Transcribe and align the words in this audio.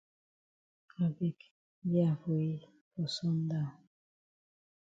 I 1.03 1.05
beg 1.17 1.39
gi 1.89 1.99
am 2.07 2.15
for 2.21 2.37
yi 2.47 2.57
for 2.91 3.07
sun 3.15 3.37
down. 3.49 3.75